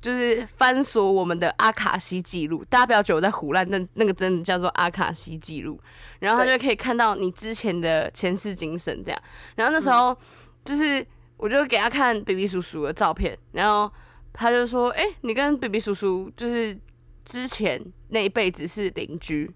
[0.00, 2.64] 就是翻锁我们的阿卡西记录。
[2.70, 5.80] 大家不要觉得我在胡乱，那那个真的叫做阿卡西记录。
[6.18, 9.22] 然后他就可以看到你之前的前世今生这样。
[9.56, 10.16] 然后那时候
[10.64, 11.04] 就是
[11.36, 13.90] 我就给他看 baby 叔叔的照片，然后
[14.32, 16.78] 他就说：“哎、你跟 baby 叔叔就是
[17.24, 19.50] 之前那一辈子是邻居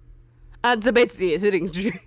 [0.61, 1.91] 啊，这辈子也是邻居。”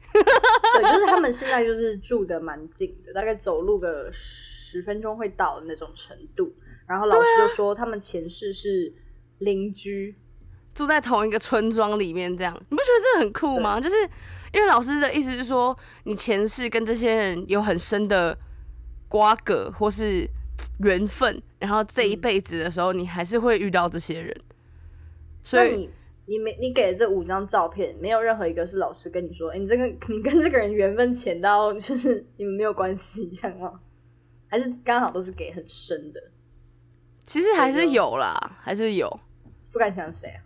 [0.80, 6.54] 对，就是他们现在就是住的蛮近的，大概走路个十分钟会到的那种程度。
[6.88, 8.94] 然后老师就说他们前世是
[9.40, 10.16] 邻居，
[10.74, 13.80] 住在同一个村庄里面，这样你不觉得这很酷吗？
[13.80, 13.96] 就是
[14.54, 18.38] 因为老师的意思是说，你前世跟这些人有很深的
[19.10, 20.26] 瓜葛或是
[20.80, 24.36] 缘分，然后这一嗯辈子的时候，你还是会遇到这些人。
[25.44, 25.90] 所以你
[26.26, 33.80] 你没你给的这五张照片，没有任何一个是老师跟你说，哎、你这个 你跟这个人缘分浅到就是你们没有关系，这样吗？
[34.48, 36.22] 还是刚好都是给很深的？
[37.28, 39.20] 其实还是有啦，还是有。
[39.72, 40.42] 不敢讲谁啊？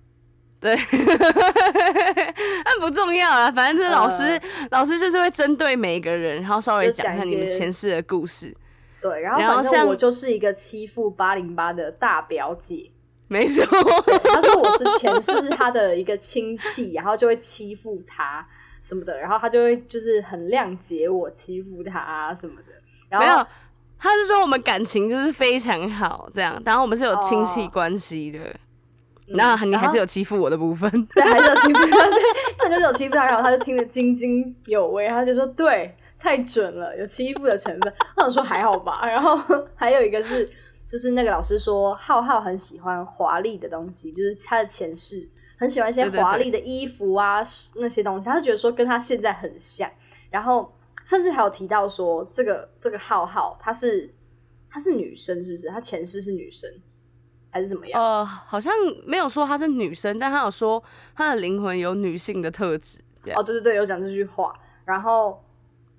[0.60, 0.76] 对，
[2.66, 4.40] 但不重要啦，反正就是老师，
[4.72, 8.56] 老师就是会针对每一个人，然后稍微就讲一下你们前世的故事。
[9.02, 12.92] 对，然后然后像反正我就是一个欺负八零八的大表姐。
[13.28, 13.66] 没错，
[14.06, 18.46] 对他说我是前世是他的一个亲戚，然后就会欺负他
[18.84, 22.74] 什么的，然后他就会就是很谅解我欺负他啊什么的。
[23.10, 23.48] 然后
[24.02, 28.40] 他是说我们感情就是非常好，这样，然后我们是有亲戚关系的。
[28.40, 28.58] 嗯
[29.38, 32.20] 然后你还是有有欺负我的部分，对，还是有欺负他， 对，
[32.58, 37.94] 这就是有欺负他，然后他就听得津津有味，他就说对，太准了，有欺负的成分。
[38.18, 39.40] 我想说还好吧，然后
[39.74, 40.50] 还有一个是，
[40.90, 45.26] 就是那个老师说浩浩很喜欢华丽的东西，就是他的前世
[45.58, 47.42] 很喜欢一些华丽的衣服啊
[47.76, 49.90] 那些东西，他就觉得说跟他现在很像，
[50.30, 50.70] 然后
[51.06, 54.10] 甚至还有提到说这个这个浩浩她是
[54.70, 55.68] 她是女生是不是？
[55.68, 56.70] 她前世是女生
[57.50, 58.02] 还是怎么样？
[58.02, 58.74] 呃，好像
[59.06, 60.82] 没有说她是女生，但她有说
[61.16, 63.40] 她的灵魂有女性的特质，这样。
[63.40, 64.54] 哦，对对对，有讲这句话。
[64.86, 65.44] 然后，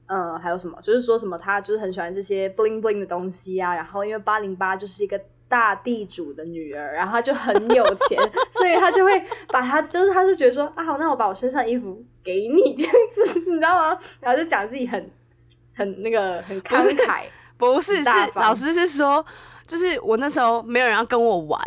[0.06, 0.78] 呃，还有什么？
[0.82, 3.74] 就是说什么她就是很喜欢这些 bling bling 的东西啊。
[3.74, 5.20] 然后因为八零八就是一个
[5.52, 8.18] 大地主的女儿，然后她就很有钱，
[8.50, 13.98] 所以她就会把她就是她就觉得说啊，好，那我把我身上的衣服给你这样子，你知道吗？
[14.18, 15.10] 然后就讲自己很
[15.74, 17.24] 很那个很慷慨。
[17.58, 19.22] 不是，是老师是说，
[19.66, 21.60] 就是我那时候没有人要跟我玩，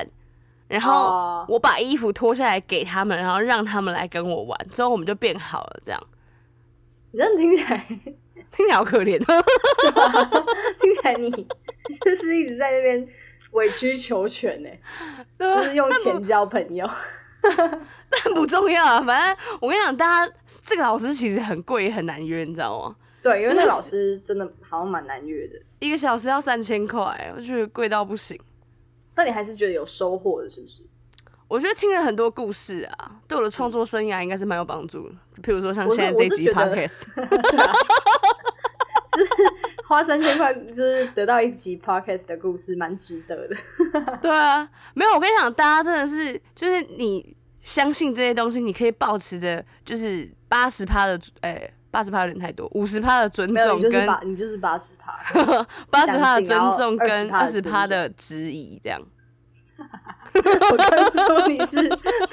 [0.68, 6.04] 然后哦我把衣服脱下来给他们，然后让他们来跟我玩，之后我们就变好了，这样
[7.14, 7.86] 你真的听起来
[8.52, 9.20] 听起来好可怜。
[10.82, 11.30] 听起来你
[12.04, 13.08] 就是一直在那边
[13.56, 14.70] 委曲求全 呢、
[15.40, 16.90] 就是用钱交朋友。
[18.10, 20.34] 但不重要啊，反正我跟你讲，大家
[20.64, 22.96] 这个老师其实很贵，也很难约，你知道吗？
[23.22, 25.60] 对，因为那个老师真的好像蛮难约的。
[25.80, 28.40] 一个小时要三千块，我觉得贵到不行。
[29.16, 30.84] 那你还是觉得有收获的，是不是？
[31.48, 35.16] 我觉得听了很多故事啊，对我的创作生涯应该是蛮有帮助的。
[35.44, 37.04] 譬如说像现在这一集 podcast，
[39.88, 43.56] 花三千块就是得到一集 podcast 的故事，蛮值得的。
[44.22, 55.20] 对啊，没有，我跟你讲，大家真的是，就是你相信这些东西，你可以保持着就是八十趴的，诶、八十趴有点太多，五十趴的尊重跟你就是八，你就是八十趴。
[55.92, 59.00] 八十趴的尊重跟二20%十趴的质疑，这样。
[60.72, 61.88] 我刚刚说你是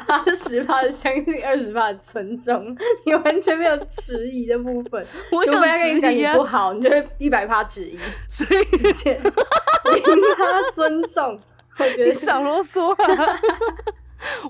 [0.06, 5.06] 八十趴的相信，二十趴的尊重，你完全没有质疑的部分。
[5.30, 10.02] 我除非他跟你讲你不好，你就会一百趴质疑，所以直接零
[10.36, 11.40] 趴尊重。
[11.78, 13.40] 我觉得 少啰嗦啊！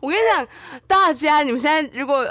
[0.00, 0.46] 我跟你讲，
[0.86, 2.26] 大家你们现在如果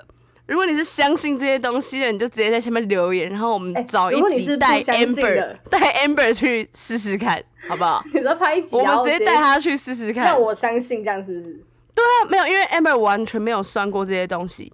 [0.52, 8.04] 如果你是相信这些东西的，你就直接在下面留言，然后我们哎找一集带 Amber 的带 Amber 去试试看，好不好？
[8.14, 10.26] 你说拍一集，我们直接带他去试试看。
[10.26, 11.64] 让我相信，这样是不是？
[11.95, 14.74] 对啊没有，因为 Amber 完全没有算过这些东西，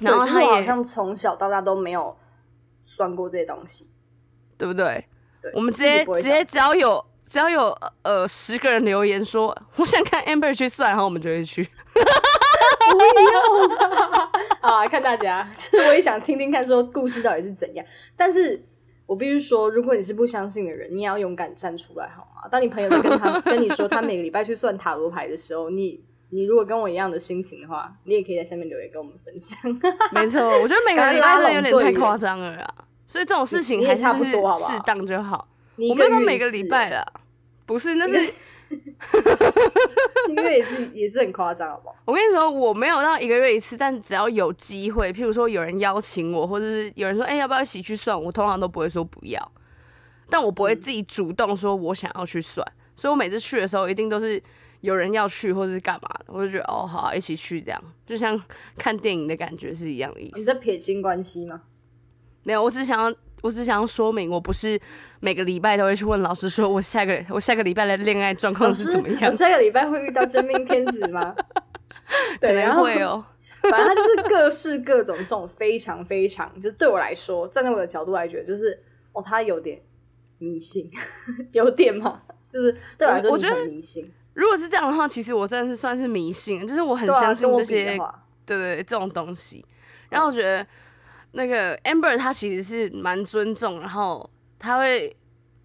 [0.00, 2.16] 然后他也我好像从小到大都没有
[2.82, 3.90] 算过这些东西。
[4.56, 5.06] 对不对？
[5.40, 7.72] 对我们直接直接只要有只要有
[8.02, 11.62] 呃十个人留言说我想看 Amber 去算，然后我们就会去。
[14.60, 17.84] 啊， 看大家，其 实我也想听听看，说故事到底是怎样。
[18.16, 18.60] 但是
[19.06, 22.48] 我必须说，如果你是不相信的人，你也要勇敢站出来，好吗？
[22.50, 26.00] 当你朋友在跟他跟你说他每个礼拜去算塔罗牌的时候，你
[26.30, 29.58] 你如果跟我一样的心情的话，你也可以在下面留言跟我们分享。
[30.12, 32.74] 没错，我觉得每个礼拜都有点太夸张了啦，
[33.06, 35.46] 所以这种事情还是适当就好。
[35.76, 37.06] 你我没有说一个月一每个礼拜啦，
[37.64, 38.32] 不是，那是
[40.28, 41.96] 一个月也是也是很夸张，好不好？
[42.04, 48.20] 我跟你说，我没有到一个月一次，但只要有机会，譬如说有人邀请我，或者是有人说，哎、要不要一起去算？
[48.20, 49.52] 我通常都不会说不要，
[50.28, 54.42] 但我不会自己主动说我想要去算，所以我每次去的时候，一定都是
[54.80, 58.40] 有人要去或者是干嘛的，我就觉得哦，好啊、一起去，这样就像
[58.76, 60.38] 看电影的感觉是一样的意思。
[60.38, 61.62] 你在撇清关系吗？
[62.42, 64.78] 没有，我只想要，我只想要说明，我不是
[65.20, 69.30] 每个礼拜都会去问老师说，我下个 我下个礼拜的恋爱状况，是怎么样我？
[69.30, 71.34] 下个礼拜会遇到真命天子吗？
[72.40, 73.24] 对，可能然后会哦。
[73.62, 78.82] 反正他就是各式各种这种非常非常，就是对我来说，站在我的角度来觉得，就是
[79.12, 79.80] 哦，他有点
[80.38, 80.90] 迷信，
[81.52, 87.98] 有点嘛，就是对我来说，你我我觉得很迷信，如果是这样的话，其实我真的是算是迷信，就是我很相信这些
[88.46, 89.64] 对，这种东西。
[90.08, 90.66] 然后我觉得
[91.32, 95.14] 那个 Amber 他其实是蛮尊重，然后他会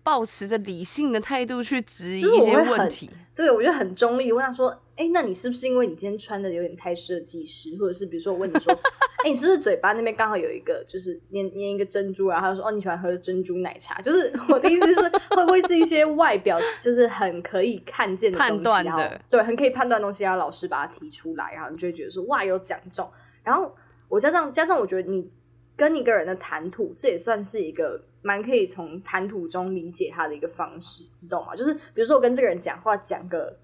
[0.04, 3.10] 保持着理性的态度去质疑就是一些问题。
[3.36, 4.32] 对我觉得很中立。
[4.32, 8.72] 问他说：“哎、那你是不是因为你今天穿的有点太设计师，或者是比如说我问你说，
[9.26, 15.02] 哎、你是不是嘴巴那边刚好有一个就是粘粘一个珍珠然后？”他就说：“哦，你喜欢喝珍珠奶茶。”就是 我的意思是，
[15.32, 23.10] 会不会是一些外表就是很可以看见的东西判断的对，很可以判断东西，然后老师把它提出来，然后你就会觉得说哇有讲中。
[23.42, 23.74] 然后
[24.08, 25.28] 我加上加上，我觉得你
[25.76, 31.56] 跟一个人的谈吐，这也算是一个蛮可以从谈吐中理解他的一个方式，你懂吗？
[31.56, 33.58] 就是比如说我跟这个人讲话讲个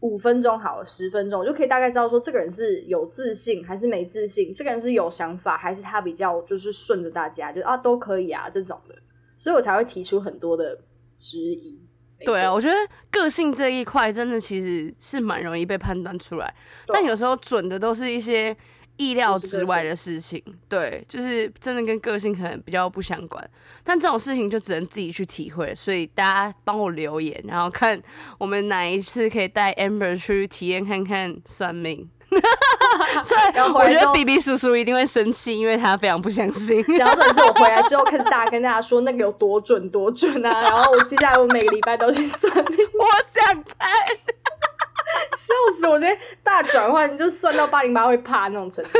[0.00, 8.94] 五分钟好了，十分钟，我就可以大概知道说这个人是有自信还是没自信，这个人是有想法还是他比较就是顺着大家，就啊都可以啊这种的，
[9.36, 10.78] 所以我才会提出很多的
[11.16, 11.80] 质疑。
[12.24, 12.74] 对啊，我觉得
[13.10, 16.54] 个性这一块真的其实是蛮容易被判断出来，
[16.88, 18.56] 但有时候准的都是一些
[18.96, 20.42] 意料之外的事情。
[20.68, 23.48] 对，就是真的跟个性可能比较不相关，
[23.84, 25.74] 但这种事情就只能自己去体会。
[25.74, 28.00] 所以大家帮我留言，然后看
[28.38, 32.08] 我们哪一次可以带 Amber 去体验看看算命。
[33.22, 33.40] 所以
[33.72, 36.84] 我觉得 B B 叔叔一定会生气，因为他非常不相信。
[36.98, 43.88] 然后这是我回来之后开始大跟大家说那个有多准多准啊，然后我接下来我每个礼拜都去算命， 我想看。
[45.36, 45.98] 笑死我！
[45.98, 48.90] 直接大转换，就算到八零八会怕那种程度。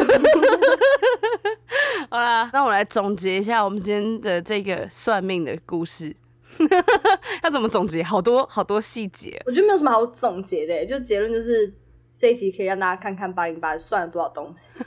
[2.10, 6.14] 好啦，那我来总结一下我们今天的这个算命的故事。
[7.42, 8.02] 要怎么总结？
[8.02, 9.40] 好多好多细节。
[9.44, 11.72] 我觉得没有什么好总结的，就结论就是
[12.16, 14.78] 这一集可以让大家看看八零八算了多少东西。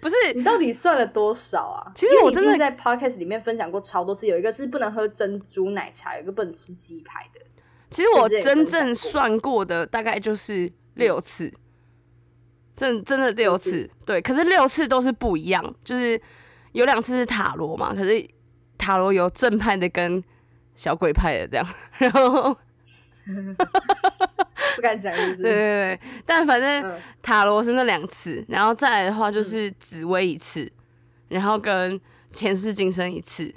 [0.00, 1.90] 不是，你到底算了多少啊？
[1.94, 7.40] 其实我真的在 podcast 里面分享过超多次，有一个是不能喝珍珠奶茶，有一个不能吃鸡排的。
[7.92, 11.52] 其实我真正算过的大概就是六次，
[12.74, 13.88] 真真的六次。
[14.04, 16.20] 对，可是六次都是不一样，就是
[16.72, 18.26] 有两次是塔罗嘛，可是
[18.78, 20.22] 塔罗有正派的跟
[20.74, 21.66] 小鬼派的这样，
[21.98, 22.56] 然后
[24.74, 25.42] 不敢讲，就对是？
[25.42, 27.00] 对对，但反正嗯。
[27.22, 30.68] 塔罗是那两次，然后再来的话就是紫薇一次，
[31.28, 32.00] 然后跟
[32.32, 33.54] 前世今生一次，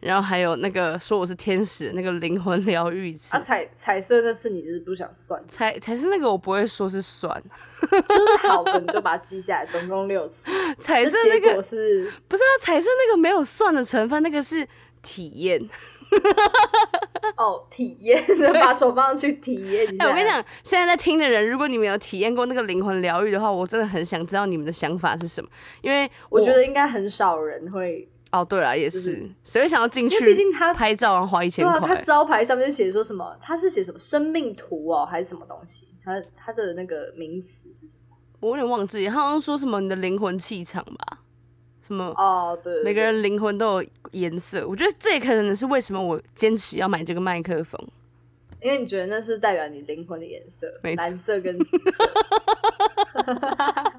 [0.00, 7.42] 然后还有那个说我是天使那个灵魂疗愈一次啊，，彩彩色那次你就是不想算，才才是那个我不会说是算，
[7.80, 10.50] 就是好的你就把它记下来，总共六次。
[10.80, 14.66] 彩色那个果是不是啊，彩色那个没有算的成分，那个是
[15.02, 15.68] 体验。
[17.36, 18.20] 哦，体验，
[18.54, 20.04] 把手放上去体验一下。
[20.04, 25.48] 哎、我跟你讲，现在在听的人，如果你们有体验过那个灵魂疗愈的话，我真的很想知道你们的想法是什么，
[25.82, 31.96] 因为我觉得应该很少人会，哦，对了，也就是是，谁会想要进去毕竟他拍照然后花一千块啊，他？
[31.96, 33.36] 招牌上面就写说什么？
[33.40, 35.88] 他是写什么生命图哦，还是什么东西？
[36.04, 38.16] 他他的那个名词是什么？
[38.40, 41.18] 我有点忘记，他好像说什么你的灵魂气场吧，
[41.86, 47.78] 什么哦，对对每个人灵魂都有颜色，我觉得这也可能是为什么我坚持要买这个麦克风。
[48.62, 52.04] 因为你觉得那是代表你灵魂的颜色，没蓝色跟紫色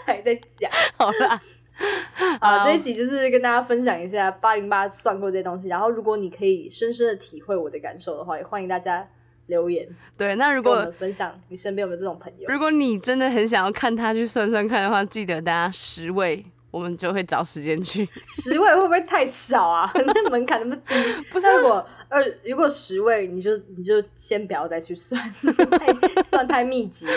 [0.06, 0.70] 还在讲。
[0.96, 1.40] 好啦，
[2.40, 9.06] 啊，这一集就是跟大家分享一下八零八算过这些东西，然后如果你可以深深的体会我的感受的话，也欢迎大家
[9.46, 12.48] 留言对，那如果们分享你身边有没有这种朋友。
[12.48, 18.08] 如果你真的很想要看他去算算看的话，记得大家十位，我们就会找时间去。
[18.26, 19.90] 十位会不会太少啊？
[20.06, 20.94] 那门槛那么低。
[21.32, 27.12] 不是，如果二如果十位，你就你就先不要再去算， 太算太密集了。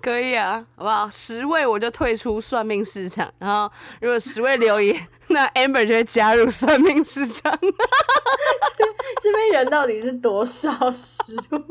[0.00, 1.08] 可以啊，好不好？
[1.10, 3.70] 十位我就退出算命市场，然后
[4.00, 7.58] 如果十位留言，那 Amber 就会加入算命市场。
[9.22, 11.62] 这边人到底是多少十位？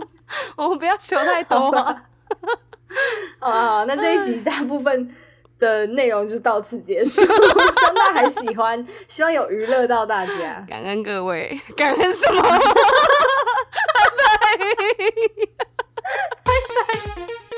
[0.55, 2.03] 我们不要求太多啊。
[3.39, 5.11] 好啊，好，那这一集大部分
[5.59, 12.41] 的内容就到此结束，希望大家喜欢，希望有娱乐到大家，感恩各位，感恩什么？
[12.41, 12.49] 拜
[14.17, 14.65] 拜拜
[16.45, 16.53] 拜。